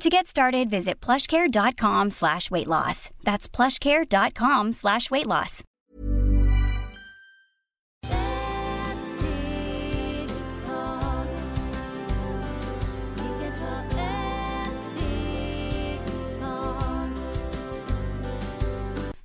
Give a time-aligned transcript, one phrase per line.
[0.00, 3.10] To get started, visit plushcare.com slash weight loss.
[3.24, 5.64] That's plushcare.com slash weight loss.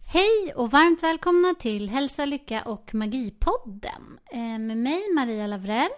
[0.05, 4.19] Hej och varmt välkomna till Hälsa, Lycka och Magipodden.
[4.31, 5.89] Eh, med mig Maria Lavrell.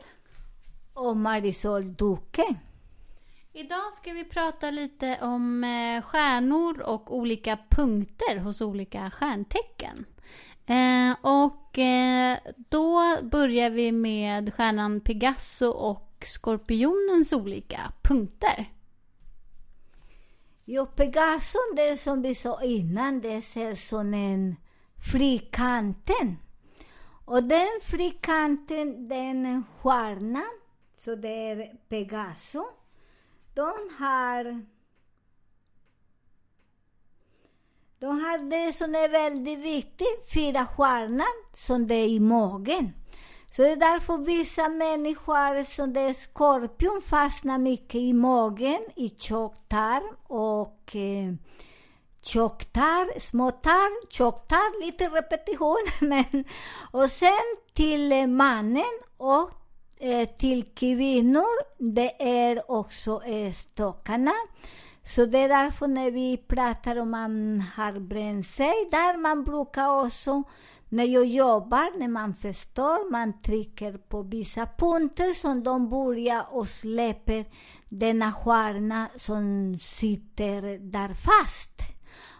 [0.93, 2.55] Och Marisol Duque.
[3.57, 10.05] Idag ska vi prata lite om eh, stjärnor och olika punkter hos olika stjärntecken.
[10.65, 12.37] Eh, och eh,
[12.69, 18.71] då börjar vi med stjärnan Pegaso och skorpionens olika punkter.
[20.65, 24.55] Jo, Pegason, det som vi sa innan, det ser som en
[25.11, 26.37] frikanten.
[27.25, 30.43] Och den frikanten, den är en stjärna,
[30.97, 32.65] så det är Pegaso.
[33.55, 34.65] De har
[37.99, 42.93] de har det som är väldigt viktigt, fyra stjärnor, som det är i magen.
[43.51, 49.09] Så det är därför vissa människor som det är skorpion fastnar mycket i magen, i
[49.09, 51.33] tjocktarm och eh,
[52.21, 55.85] tjocktarm, småtarm, tjocktarm, lite repetition.
[56.01, 56.45] Men,
[56.91, 59.49] och sen till eh, mannen och
[60.05, 64.31] eh, till kvinnor, det är också eh, stockarna.
[65.03, 70.05] Så det är därför när vi pratar om man har bränt sig, där man brukar
[70.05, 70.43] också
[70.89, 76.67] när jag jobbar, när man förstår, man trycker på vissa punkter som de börjar och
[76.67, 77.45] släpper
[77.89, 81.71] denna stjärna som sitter där fast.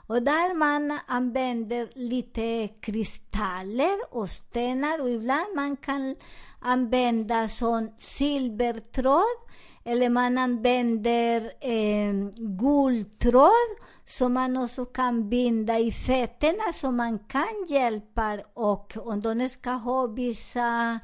[0.07, 6.15] Och där man använder lite kristaller och stenar och ibland man kan
[6.59, 9.45] använda som silvertråd
[9.83, 17.65] eller man använder eh, guldtråd som man också kan binda i fötterna så man kan
[17.67, 20.99] hjälpa och om de ska ha vissa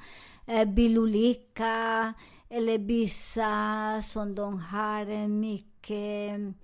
[0.47, 2.13] eh, bilolika
[2.49, 6.55] eller vissa som de har mycket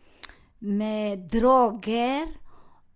[0.60, 2.28] med droger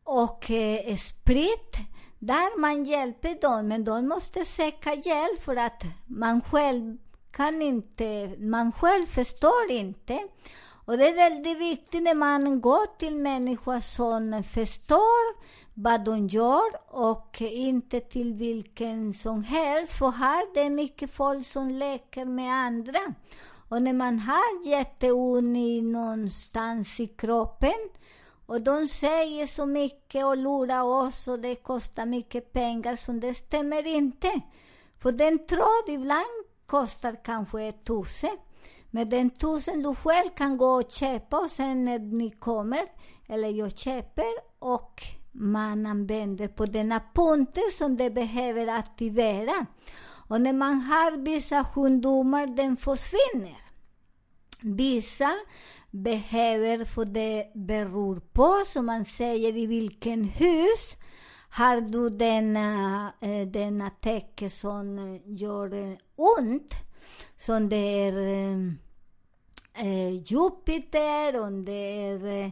[0.03, 1.75] och eh, sprit
[2.22, 6.98] där man hjälper dem, men de måste söka hjälp för att man själv
[7.32, 10.20] kan inte, man själv förstår inte.
[10.86, 15.36] Och det är väldigt viktigt när man går till människor som förstår
[15.73, 19.94] vad de gör och inte till vilken som helst.
[19.94, 23.00] För här det är mycket folk som leker med andra.
[23.70, 27.90] Och när man har jätteont någonstans i kroppen
[28.52, 33.34] och de säger så mycket och lurar oss och det kostar mycket pengar, så det
[33.34, 34.42] stämmer inte.
[35.00, 38.38] För den tråd ibland kostar kanske tusen.
[38.90, 42.88] Men den tusen du själv kan gå och köpa och sen när ni kommer,
[43.28, 45.02] eller jag köper och
[45.32, 49.66] man använder på denna punkter som det behöver aktivera.
[50.30, 53.58] Och när man har vissa sjukdomar, den försvinner.
[54.62, 55.34] Vissa
[55.91, 60.97] behöver, för det beror på, som man säger, i vilken hus
[61.49, 66.73] har du denna, eh, denna täcke som eh, gör ont
[67.38, 68.17] som det är
[69.73, 72.52] eh, Jupiter, och det är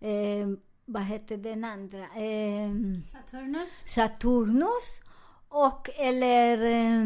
[0.00, 0.48] eh,
[0.84, 1.98] vad heter den andra?
[1.98, 2.70] Eh,
[3.12, 3.68] Saturnus.
[3.86, 5.00] Saturnus
[5.48, 7.04] och eller eh,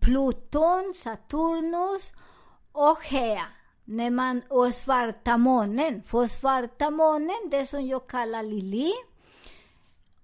[0.00, 2.12] Pluton, Saturnus
[2.72, 3.46] och Hea.
[3.90, 6.02] När man, och svarta månen.
[6.02, 8.92] För svarta månen, det som jag kallar Lili.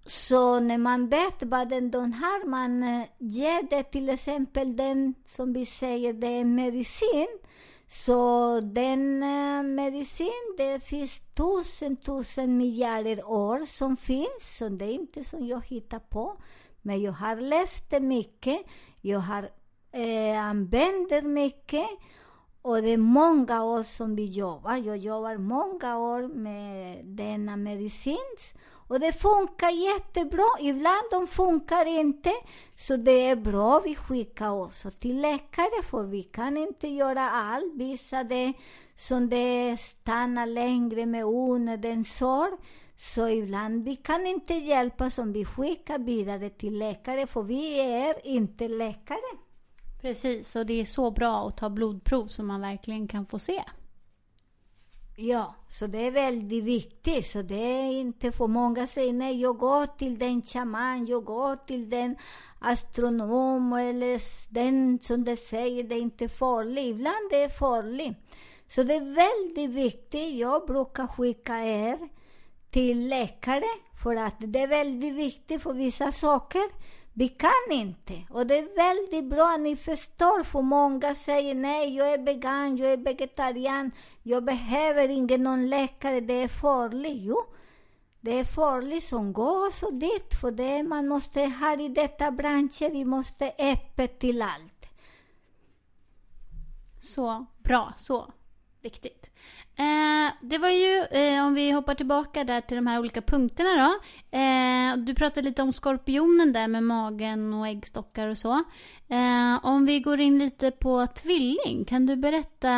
[0.07, 5.15] Så när man vet vad den de har, man eh, ger det till exempel den
[5.27, 7.39] som vi säger, det är medicin.
[7.87, 14.59] Så den eh, medicin, det finns tusen, tusen miljarder år som finns.
[14.59, 16.37] Så det är inte som jag hittar på.
[16.83, 18.61] Men jag har läst det mycket.
[19.01, 19.51] Jag har
[19.93, 21.87] eh, använder mycket.
[22.67, 24.77] Och det är många år som vi jobbar.
[24.77, 28.37] Jag jobbar många år med denna medicin.
[28.89, 30.47] Och det funkar jättebra.
[30.61, 32.33] Ibland de funkar inte.
[32.77, 37.75] Så det är bra vi skickar också till läkare, för vi kan inte göra allt.
[37.75, 38.53] Vissa det
[38.95, 42.53] som det stannar längre med onödig sorg.
[42.97, 48.27] Så ibland vi kan inte hjälpa som vi skickar vidare till läkare, för vi är
[48.27, 49.44] inte läkare.
[50.05, 53.65] Precis, och det är så bra att ta blodprov så man verkligen kan få se.
[55.17, 57.27] Ja, så det är väldigt viktigt.
[57.27, 61.57] Så det är inte för många säger nej, jag går till den shaman, jag går
[61.57, 62.17] till den
[62.59, 64.21] astronom eller
[64.55, 66.95] den som de säger det är inte farligt.
[66.95, 68.17] Ibland det är farligt.
[68.69, 70.35] Så det är väldigt viktigt.
[70.35, 71.99] Jag brukar skicka er
[72.71, 73.65] till läkare
[74.03, 76.63] för att det är väldigt viktigt för vissa saker.
[77.17, 78.23] Vi kan inte.
[78.31, 82.77] Och det är väldigt bra att ni förstår, för många säger nej, jag är vegan,
[82.77, 83.91] jag är vegetarian,
[84.23, 87.23] jag behöver ingen någon läkare, det är farligt.
[87.23, 87.45] Jo,
[88.21, 92.93] det är farligt som går så dit, för det man måste ha i detta branschen,
[92.93, 94.87] vi måste öppet till allt.
[97.01, 98.33] Så bra, så
[98.81, 99.31] viktigt.
[99.77, 103.71] Eh, det var ju, eh, om vi hoppar tillbaka där till de här olika punkterna
[103.71, 104.01] då.
[104.39, 108.65] Eh, du pratade lite om skorpionen där med magen och äggstockar och så.
[109.09, 112.75] Eh, om vi går in lite på tvilling, kan du berätta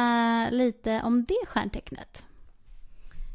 [0.50, 2.26] lite om det stjärntecknet?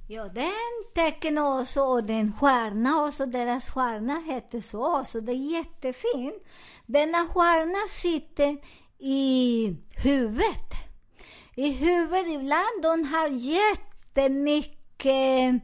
[0.10, 5.51] Ja, den tecken också, och den stjärna också, deras stjärna heter så, så det är
[5.51, 6.44] jättefint.
[6.86, 8.57] Denna stjärna sitter
[9.00, 10.91] i huvudet
[11.56, 12.81] i huvudet ibland.
[12.81, 15.62] De har jättemycket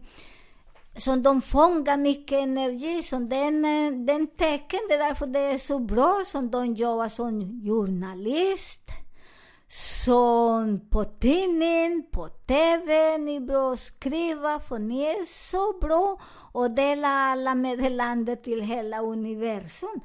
[0.98, 3.04] som de fångar mycket energi.
[3.04, 7.10] Som den, eh, den tecken, det är därför det är så bra som de jobbar
[7.10, 8.82] som journalist.
[10.06, 16.20] Som på tidning, på TV, ni är bra att skriva, för ni är så bra
[16.52, 20.02] och dela alla meddelanden till hela universum.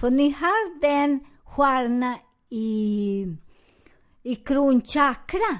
[0.00, 2.18] För ni har den stjärna
[2.50, 3.26] i
[4.26, 5.58] i kronchakra.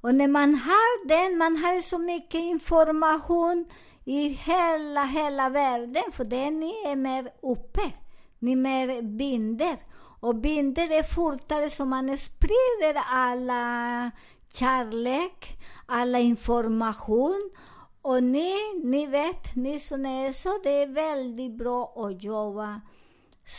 [0.00, 3.66] Och när man har den, man har så mycket information
[4.04, 7.92] i hela, hela världen, för den är mer uppe.
[8.38, 9.76] Ni mer binder.
[10.20, 14.10] Och binder är fortare så man sprider alla
[14.52, 17.50] kärlek, alla information.
[18.02, 18.54] Och ni,
[18.84, 22.80] ni vet, ni som är så, det är väldigt bra att jobba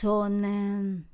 [0.01, 1.05] som, eh,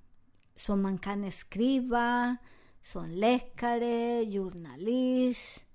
[0.61, 2.37] som man kan skriva,
[2.83, 5.65] som läkare, journalist.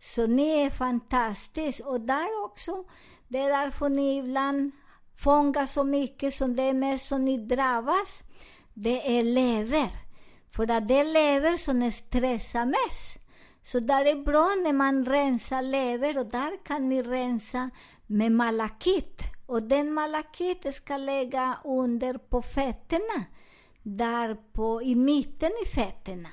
[0.00, 1.86] Så ni är fantastiska.
[1.88, 2.84] Och där också,
[3.28, 4.72] det är därför ni ibland
[5.16, 8.22] fångar så mycket som det är mest som ni drabbas.
[8.74, 9.90] Det är lever.
[10.50, 13.18] För att det är lever som stressar mest.
[13.64, 17.70] Så där är bra när man rensar lever och där kan ni rensa
[18.06, 19.22] med malakit.
[19.46, 23.24] Och den malakit ska lägga under på fötterna.
[23.82, 26.28] Där på, i mitten i fötterna.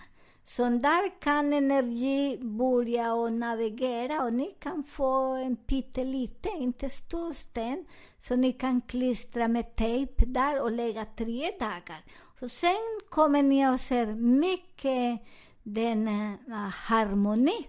[0.49, 7.33] Så där kan energi börja och navigera och ni kan få en pyttelite, inte stor
[7.33, 7.85] sten,
[8.19, 12.03] så ni kan klistra med tejp där och lägga tre dagar.
[12.41, 15.21] Och sen kommer ni att se mycket
[15.63, 16.53] den uh,
[16.87, 17.67] harmoni.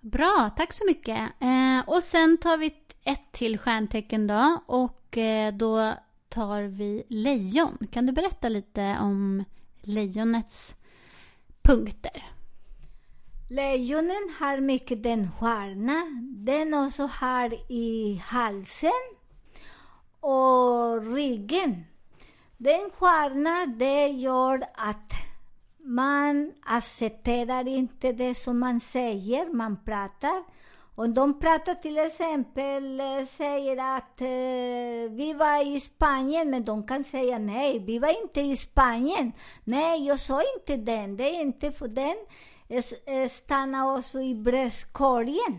[0.00, 1.18] Bra, tack så mycket.
[1.40, 5.94] Eh, och sen tar vi ett till stjärntecken då och eh, då
[6.28, 7.78] tar vi lejon.
[7.90, 9.44] Kan du berätta lite om
[9.82, 10.77] lejonets
[11.68, 12.22] punkter.
[13.50, 16.04] Lejonen har mycket den stjärna.
[16.22, 18.90] Den också har i halsen
[20.20, 21.84] och ryggen.
[22.56, 25.12] Den stjärna, det gör att
[25.78, 30.44] man accepterar inte det som man säger, man pratar.
[31.00, 36.86] Om de pratar till exempel, eh, säger att eh, vi var i Spanien, men de
[36.86, 39.32] kan säga nej, vi var inte i Spanien.
[39.64, 42.16] Nej, jag sa inte den, det är inte för den
[42.68, 45.58] eh, eh, stannar också i bröstkorgen.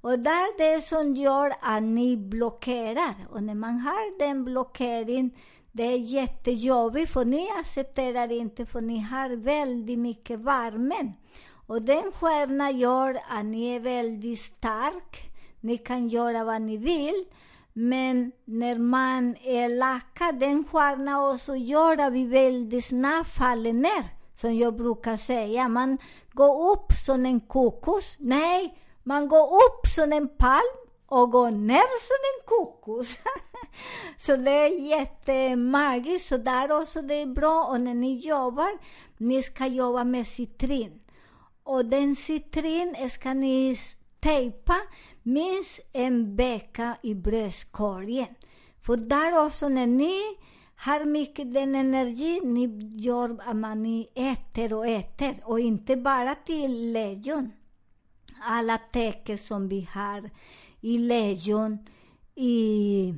[0.00, 3.14] Och där det som gör att ni blockerar.
[3.30, 5.30] Och när man har den blockeringen,
[5.72, 11.12] det är jättejobbigt för ni accepterar inte för ni har väldigt mycket värme.
[11.66, 15.30] Och den stjärnan gör att ni är väldigt stark.
[15.60, 17.24] Ni kan göra vad ni vill.
[17.72, 24.04] Men när man är laka, den stjärnan också gör att vi väldigt snabbt faller ner.
[24.36, 25.68] Som jag brukar säga.
[25.68, 25.98] Man
[26.32, 28.16] går upp som en kokos.
[28.18, 33.18] Nej, man går upp som en palm och går ner som en kokos.
[34.18, 36.28] så det är jättemagiskt.
[36.28, 37.64] Så där också det är bra.
[37.64, 38.78] Och när ni jobbar,
[39.16, 41.00] ni ska jobba med citrin.
[41.66, 43.78] Och den citrin ska ni
[44.20, 44.76] tejpa
[45.22, 48.26] minst en vecka i bröstkorgen.
[48.82, 50.20] För där också när ni
[50.76, 55.40] har mycket den energi ni gör att man äter och äter.
[55.44, 57.52] Och inte bara till lejon.
[58.42, 60.30] Alla tecken som vi har
[60.80, 61.78] i lejon,
[62.34, 63.14] i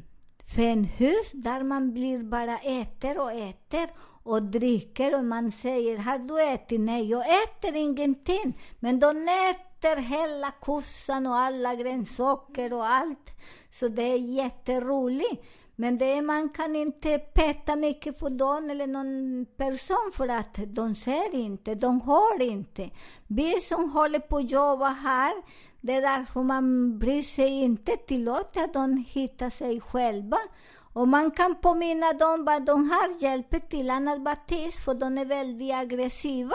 [0.57, 3.88] fenhus, där man blir bara äter och äter
[4.28, 6.80] och dricker och man säger har du ätit?
[6.80, 8.58] Nej, jag äter ingenting.
[8.78, 13.30] Men de äter hela kossan och alla grönsaker och allt.
[13.70, 15.44] Så det är jätteroligt.
[15.76, 20.97] Men det, man kan inte peta mycket på dem eller någon person för att de
[20.97, 22.90] ser inte, de hör inte.
[23.26, 25.32] Vi som håller på att jobba här,
[25.80, 30.38] det är därför man bryr sig inte, tillåter att de hittar sig själva.
[30.99, 33.87] Och man kan påminna dem vad de har, hjälper till
[34.25, 36.55] bara tyst, för de är väldigt aggressiva.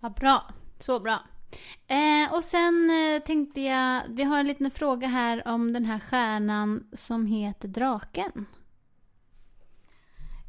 [0.00, 0.44] Vad bra,
[0.78, 1.18] så bra.
[1.86, 6.00] Eh, och sen eh, tänkte jag, vi har en liten fråga här om den här
[6.00, 8.46] stjärnan som heter draken.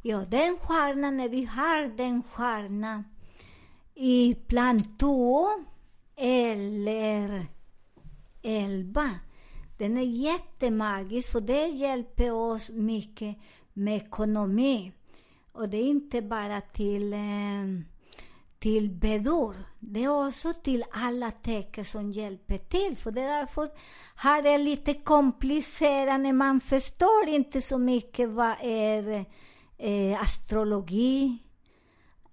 [0.02, 3.04] Ja, den stjärnan, när vi har den stjärnan
[3.94, 5.48] i plan 2
[6.16, 7.55] eller
[8.46, 9.10] 11,
[9.78, 13.36] den är jättemagisk för det hjälper oss mycket
[13.72, 14.92] med ekonomi.
[15.52, 17.18] Och det är inte bara till eh,
[18.58, 19.54] till bedor.
[19.80, 22.96] Det är också till alla tecken som hjälper till.
[22.96, 23.70] För det är därför
[24.16, 29.24] här det lite komplicerat när man förstår inte så mycket vad är
[29.78, 31.38] eh, astrologi,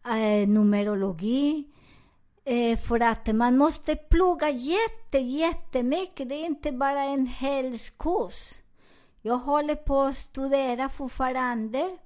[0.06, 1.64] eh, numerologi.
[2.46, 6.30] Eh, för att man måste plugga jätte, jättemycket.
[6.30, 8.54] Det är inte bara en hel kurs.
[9.22, 11.98] Jag håller på att studera fortfarande.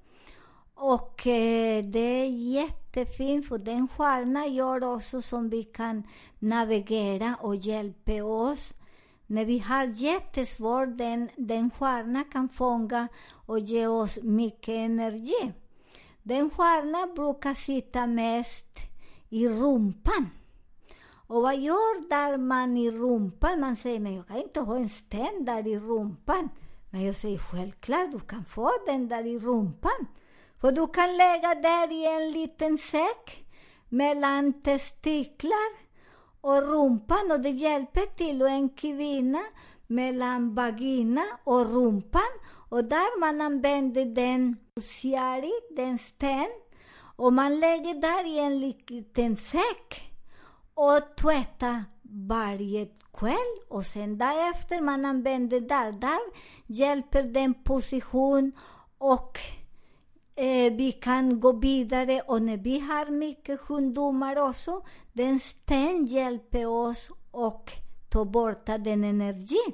[0.74, 6.02] Och eh, det är jättefint, för den stjärnan gör också som vi kan
[6.38, 8.74] navigera och hjälpa oss.
[9.26, 13.08] När vi har jättesvårt, den, den stjärnan kan fånga
[13.46, 15.52] och ge oss mycket energi.
[16.22, 18.87] Den stjärnan brukar sitta mest
[19.28, 20.30] i rumpan.
[21.26, 23.60] Och vad gör där man i rumpan?
[23.60, 26.48] Man säger, men jag kan inte ha en sten där i rumpan.
[26.90, 30.06] Men jag säger, självklart, du kan få den där i rumpan.
[30.60, 33.46] För du kan lägga där i en liten säck
[33.88, 35.88] mellan testiklar
[36.40, 38.42] och rumpan och det hjälper till.
[38.42, 39.42] Och en kvinna
[39.86, 42.32] mellan vagina och rumpan.
[42.68, 46.48] Och där man använder den siari, den sten,
[47.18, 50.12] och man lägger där i en liten säck
[50.74, 55.92] och tvättar varje kväll och sen därefter man använder där.
[55.92, 56.20] Där
[56.66, 58.52] hjälper den position
[58.98, 59.38] och
[60.36, 64.82] eh, vi kan gå vidare och när vi har mycket sjukdomar också,
[65.12, 67.72] den sten hjälper oss och
[68.08, 69.72] ta bort den energin.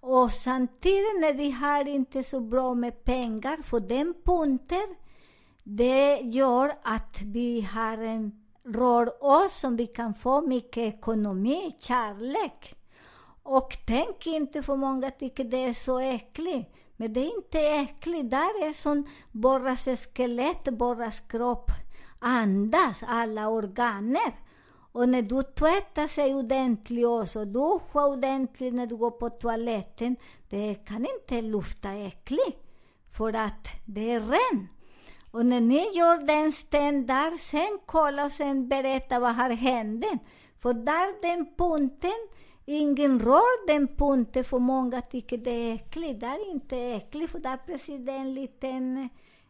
[0.00, 4.96] Och samtidigt när vi har inte så bra med pengar, för den punkten,
[5.62, 8.32] det gör att vi har en
[8.64, 12.74] rör oss som vi kan få mycket ekonomi, kärlek.
[13.42, 16.74] Och tänk inte för många tycker det är så äckligt.
[16.96, 18.30] Men det är inte äckligt.
[18.30, 21.70] Där är som borras skelett, borras kropp
[22.20, 24.32] andas, alla organer.
[24.92, 30.16] Och när du tvättar sig ordentligt också, duschar ordentligt när du går på toaletten,
[30.48, 32.58] det kan inte lufta äckligt.
[33.12, 34.70] För att det är rent.
[35.30, 40.04] Och när ni gör den sten där, sen kolla och sen berätta vad har hänt.
[40.60, 42.28] För där den punkten,
[42.66, 46.20] ingen rör den punkten för många tycker det är äckligt.
[46.20, 49.08] Det är inte äckligt för där precis det är en liten,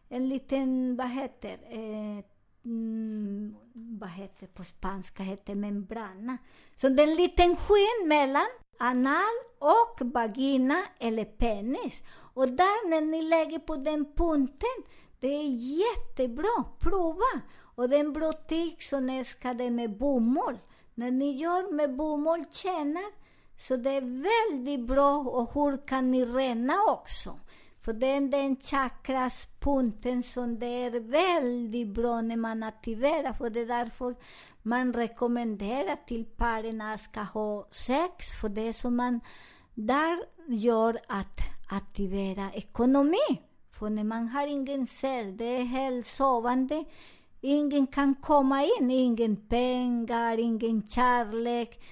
[0.09, 2.23] en liten, vad heter eh,
[2.65, 6.37] mm, vad heter på spanska, heter membrana.
[6.75, 8.47] Så det är en liten skinn mellan
[8.79, 12.01] anal och vagina eller penis.
[12.33, 14.83] Och där när ni lägger på den punkten,
[15.21, 15.47] det är
[15.79, 16.65] jättebra.
[16.79, 17.41] Prova!
[17.75, 19.05] Och det är en butik som
[19.71, 20.57] med bomull.
[20.95, 23.11] När ni gör med bomull tjänar,
[23.57, 25.17] så det är väldigt bra.
[25.17, 27.39] Och hur kan ni rena också?
[27.81, 33.33] För det är den chakraspunkten som det är väldigt bra när man aktiverar.
[33.33, 34.15] För det är därför
[34.61, 38.31] man rekommenderar till paren att ska ha sex.
[38.41, 39.19] För det är som man
[39.73, 43.50] där gör att aktivera ekonomi.
[43.81, 46.85] För när man har ingen sex, det är helt sovande.
[47.41, 51.83] Ingen kan komma in, ingen pengar, ingen kärlek,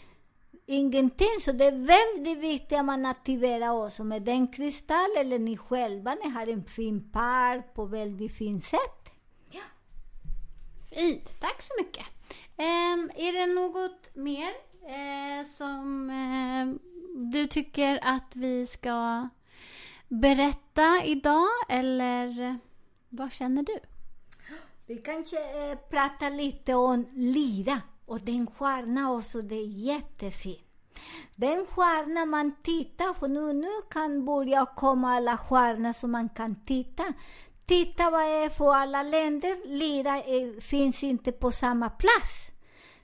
[0.66, 1.40] ingenting.
[1.42, 6.18] Så det är väldigt viktigt att man aktiverar också med den kristall, eller ni själva,
[6.24, 9.10] ni har en fin par på väldigt fint sätt.
[9.52, 9.62] Ja.
[10.92, 12.06] Fint, tack så mycket.
[12.58, 14.50] Um, är det något mer
[14.84, 16.76] uh, som uh,
[17.32, 19.28] du tycker att vi ska
[20.10, 22.56] berätta idag, eller eh,
[23.10, 23.80] vad känner du?
[24.86, 30.66] Vi kanske eh, pratar lite om lira och den stjärna också, det är jättefint.
[31.36, 36.66] Den stjärna man tittar på, nu, nu kan börja komma alla stjärnor som man kan
[36.66, 37.04] titta.
[37.66, 42.48] Titta vad det är för alla länder, lira är, finns inte på samma plats.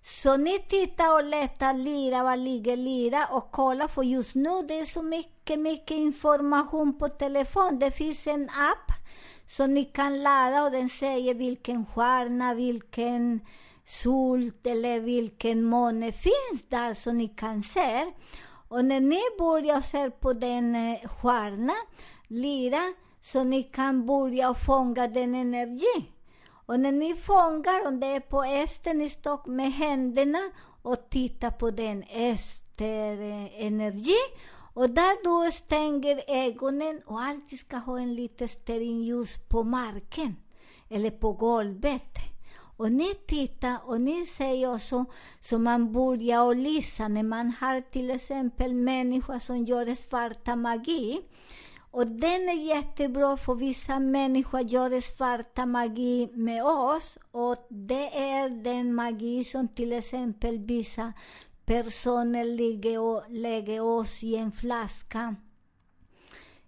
[0.07, 4.79] Så ni tittar och letar lira, var ligger lira och kolla för just nu det
[4.79, 7.79] är så mycket, mycket information på telefon.
[7.79, 8.91] Det finns en app
[9.47, 13.39] som ni kan ladda och den säger vilken stjärna, vilken
[13.85, 18.05] sol eller vilken måne finns där så ni kan se.
[18.67, 21.73] Och när ni börjar se på den eh, stjärna,
[22.27, 26.14] lira, så ni kan börja fånga den energi.
[26.65, 30.39] Och när ni fångar, om det är på esten ni stock med händerna
[30.81, 34.17] och tittar på den esterenergi.
[34.73, 40.35] Och där då stänger ögonen och alltid ska ha en liten stearinljus på marken
[40.89, 42.15] eller på golvet.
[42.77, 45.05] Och ni tittar och ni säger också,
[45.39, 51.21] så man börjar och lyssna när man har till exempel människor som gör svarta magi.
[51.95, 57.17] Och den är jättebra för vissa människor gör svarta magi med oss.
[57.31, 61.13] Och det är den magi som till exempel vissa
[61.65, 65.35] personer lägger, och, lägger oss i en flaska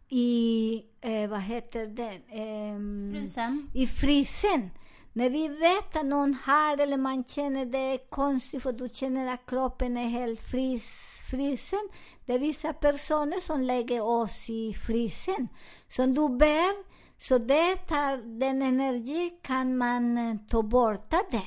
[0.09, 2.13] i, eh, vad heter det?
[2.29, 2.77] Eh,
[3.13, 3.69] frysen.
[3.73, 4.69] I frysen.
[5.17, 9.33] När vi vet att någon har eller man känner det är konstigt för du känner
[9.33, 11.89] att kroppen är helt fris, frisen.
[12.25, 15.47] Det är vissa personer som lägger oss i frysen.
[15.87, 16.75] Som du bär.
[17.17, 21.41] så det tar, den energi kan man eh, ta bort den.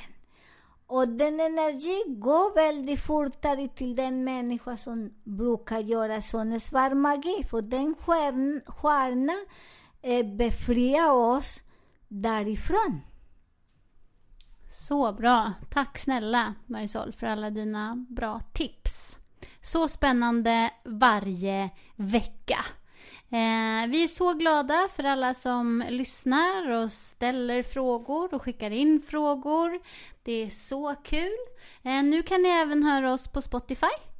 [0.87, 7.45] Och den energi går väldigt fortare till den människa som brukar göra sån svart magi.
[7.49, 7.95] För den
[8.65, 9.35] stjärna
[10.01, 11.63] eh, befriar oss
[12.07, 13.01] därifrån.
[14.71, 15.53] Så bra.
[15.69, 19.17] Tack snälla Marisol för alla dina bra tips.
[19.61, 22.65] Så spännande varje vecka.
[23.29, 29.01] Eh, vi är så glada för alla som lyssnar och ställer frågor och skickar in
[29.01, 29.79] frågor.
[30.23, 31.37] Det är så kul.
[31.83, 34.10] Eh, nu kan ni även höra oss på Spotify.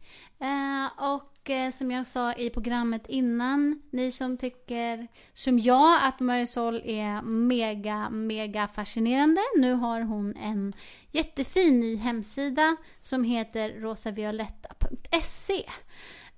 [0.42, 6.20] Eh, och eh, som jag sa i programmet innan, ni som tycker som jag att
[6.20, 9.42] Marisol är mega, mega fascinerande.
[9.58, 10.74] Nu har hon en
[11.12, 15.66] jättefin ny hemsida som heter rosavioletta.se.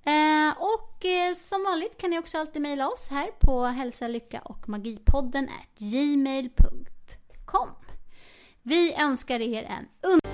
[0.06, 4.40] Eh, och eh, som vanligt kan ni också alltid mejla oss här på hälsa, lycka
[4.40, 7.68] och magipodden gmail.com.
[8.62, 10.33] Vi önskar er en underbar